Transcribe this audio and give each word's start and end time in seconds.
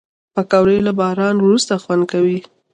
پکورې 0.35 0.77
له 0.87 0.91
باران 0.99 1.35
وروسته 1.41 1.73
خوند 1.83 2.03
کوي 2.11 2.39